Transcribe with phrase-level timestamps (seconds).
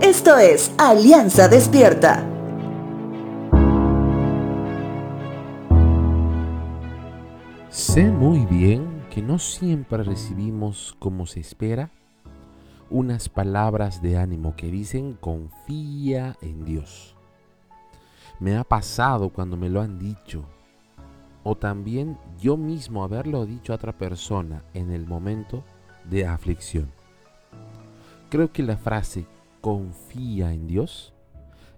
[0.00, 2.24] Esto es Alianza Despierta.
[7.68, 11.90] Sé muy bien que no siempre recibimos como se espera
[12.90, 17.16] unas palabras de ánimo que dicen confía en Dios.
[18.38, 20.44] Me ha pasado cuando me lo han dicho
[21.42, 25.64] o también yo mismo haberlo dicho a otra persona en el momento
[26.08, 26.92] de aflicción.
[28.30, 29.26] Creo que la frase
[29.60, 31.14] confía en Dios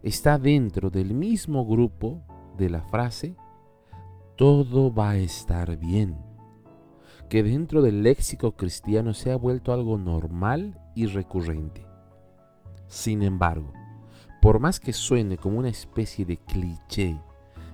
[0.02, 2.22] está dentro del mismo grupo
[2.56, 3.36] de la frase
[4.40, 6.16] todo va a estar bien,
[7.28, 11.84] que dentro del léxico cristiano se ha vuelto algo normal y recurrente.
[12.86, 13.70] Sin embargo,
[14.40, 17.20] por más que suene como una especie de cliché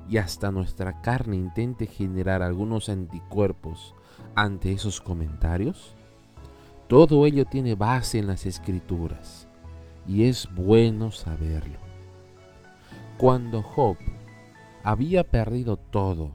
[0.09, 3.95] y hasta nuestra carne intente generar algunos anticuerpos
[4.35, 5.95] ante esos comentarios,
[6.89, 9.46] todo ello tiene base en las escrituras
[10.09, 11.79] y es bueno saberlo.
[13.19, 13.97] Cuando Job
[14.83, 16.35] había perdido todo,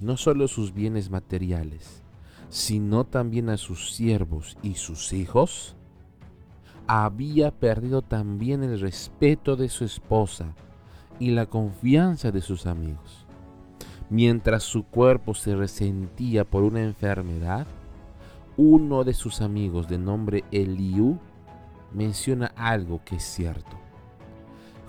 [0.00, 2.02] no solo sus bienes materiales,
[2.48, 5.76] sino también a sus siervos y sus hijos,
[6.86, 10.54] había perdido también el respeto de su esposa
[11.18, 13.26] y la confianza de sus amigos.
[14.08, 17.66] Mientras su cuerpo se resentía por una enfermedad,
[18.56, 21.18] uno de sus amigos de nombre Eliú
[21.92, 23.76] menciona algo que es cierto.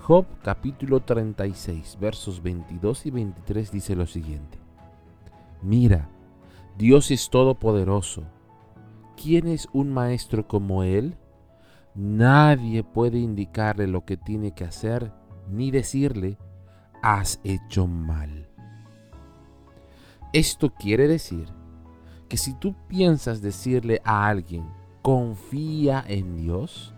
[0.02, 4.58] Job capítulo 36 versos 22 y 23 dice lo siguiente.
[5.62, 6.08] Mira,
[6.78, 8.24] Dios es todopoderoso.
[9.16, 11.16] ¿Quién es un maestro como Él?
[11.94, 15.12] Nadie puede indicarle lo que tiene que hacer
[15.50, 16.38] ni decirle,
[17.02, 18.48] has hecho mal.
[20.32, 21.48] Esto quiere decir
[22.28, 24.64] que si tú piensas decirle a alguien,
[25.02, 26.94] confía en Dios,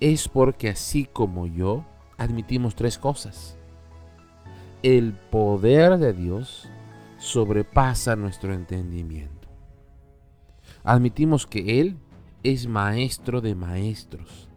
[0.00, 1.84] es porque así como yo,
[2.18, 3.56] admitimos tres cosas.
[4.82, 6.68] El poder de Dios
[7.18, 9.48] sobrepasa nuestro entendimiento.
[10.82, 11.96] Admitimos que Él
[12.42, 14.48] es maestro de maestros,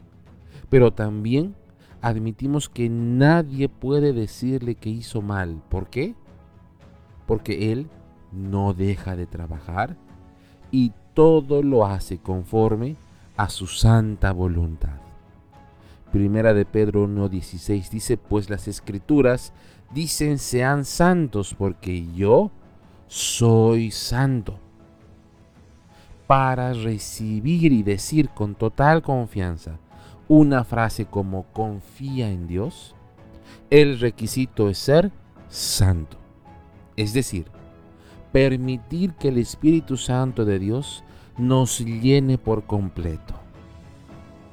[0.70, 1.56] pero también
[2.02, 5.62] admitimos que nadie puede decirle que hizo mal.
[5.70, 6.16] ¿Por qué?
[7.26, 7.90] Porque Él
[8.34, 9.96] no deja de trabajar
[10.72, 12.96] y todo lo hace conforme
[13.38, 15.00] a su santa voluntad.
[16.12, 19.52] Primera de Pedro 1.16 dice, pues las escrituras
[19.92, 22.52] dicen sean santos porque yo
[23.08, 24.60] soy santo.
[26.28, 29.80] Para recibir y decir con total confianza,
[30.28, 32.94] una frase como confía en Dios,
[33.72, 35.12] el requisito es ser
[35.50, 36.18] santo.
[36.96, 37.48] Es decir,
[38.32, 41.04] permitir que el Espíritu Santo de Dios
[41.38, 43.36] nos llene por completo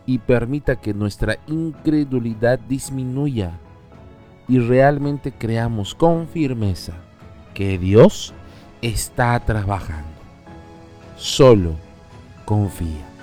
[0.07, 3.59] y permita que nuestra incredulidad disminuya
[4.49, 6.93] y realmente creamos con firmeza
[7.55, 8.35] que Dios
[8.83, 10.09] está trabajando.
[11.17, 11.75] Solo
[12.45, 13.14] confía.